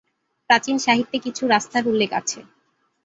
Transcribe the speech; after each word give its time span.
প্রাচীন 0.49 0.77
সাহিত্যে 0.77 1.17
কিছু 1.19 1.43
রাস্তার 1.47 1.83
উল্লেখ 1.87 2.09
আছে। 2.13 2.39